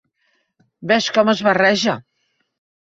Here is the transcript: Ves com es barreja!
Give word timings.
Ves 0.93 1.11
com 1.19 1.31
es 1.35 1.45
barreja! 1.51 1.97